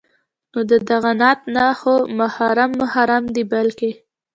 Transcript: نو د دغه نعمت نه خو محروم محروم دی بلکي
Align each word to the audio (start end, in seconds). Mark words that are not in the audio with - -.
نو 0.51 0.59
د 0.71 0.73
دغه 0.89 1.11
نعمت 1.21 1.39
نه 1.55 1.65
خو 1.79 1.93
محروم 2.19 2.71
محروم 2.81 3.23
دی 3.35 3.43
بلکي 3.53 3.91